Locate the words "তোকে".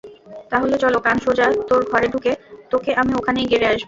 2.71-2.91